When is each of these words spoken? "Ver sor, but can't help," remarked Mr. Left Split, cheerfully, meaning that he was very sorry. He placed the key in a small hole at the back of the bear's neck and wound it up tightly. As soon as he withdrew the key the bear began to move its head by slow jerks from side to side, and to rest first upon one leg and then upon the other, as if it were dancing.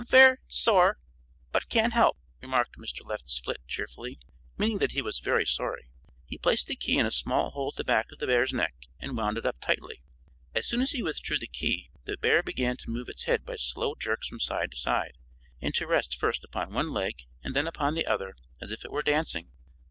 "Ver 0.07 0.39
sor, 0.47 0.97
but 1.51 1.69
can't 1.69 1.93
help," 1.93 2.17
remarked 2.41 2.75
Mr. 2.75 3.05
Left 3.07 3.29
Split, 3.29 3.61
cheerfully, 3.67 4.17
meaning 4.57 4.79
that 4.79 4.93
he 4.93 5.01
was 5.03 5.19
very 5.19 5.45
sorry. 5.45 5.91
He 6.25 6.39
placed 6.39 6.65
the 6.65 6.75
key 6.75 6.97
in 6.97 7.05
a 7.05 7.11
small 7.11 7.51
hole 7.51 7.69
at 7.71 7.75
the 7.77 7.83
back 7.83 8.07
of 8.11 8.17
the 8.17 8.25
bear's 8.25 8.51
neck 8.51 8.73
and 8.99 9.15
wound 9.15 9.37
it 9.37 9.45
up 9.45 9.59
tightly. 9.61 10.01
As 10.55 10.65
soon 10.65 10.81
as 10.81 10.89
he 10.93 11.03
withdrew 11.03 11.37
the 11.37 11.45
key 11.45 11.91
the 12.05 12.17
bear 12.17 12.41
began 12.41 12.77
to 12.77 12.89
move 12.89 13.09
its 13.09 13.25
head 13.25 13.45
by 13.45 13.57
slow 13.57 13.93
jerks 13.93 14.27
from 14.27 14.39
side 14.39 14.71
to 14.71 14.77
side, 14.77 15.19
and 15.61 15.75
to 15.75 15.85
rest 15.85 16.17
first 16.17 16.43
upon 16.43 16.73
one 16.73 16.89
leg 16.89 17.19
and 17.43 17.55
then 17.55 17.67
upon 17.67 17.93
the 17.93 18.07
other, 18.07 18.35
as 18.59 18.71
if 18.71 18.83
it 18.83 18.91
were 18.91 19.03
dancing. 19.03 19.51